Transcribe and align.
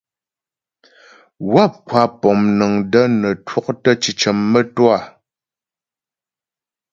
Wáp 1.51 1.73
kwa 1.87 2.01
pɔmnəŋ 2.21 2.73
də́ 2.91 3.05
nə 3.19 3.29
twɔktə́ 3.45 3.93
cicə 4.01 4.31
mə́twâ. 4.51 4.95